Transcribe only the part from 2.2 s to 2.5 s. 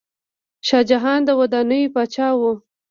و.